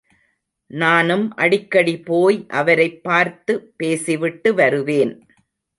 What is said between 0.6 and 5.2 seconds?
நானும் அடிக்கடிபோய் அவரைப் பார்த்துபேசிவிட்டு வருவேன்.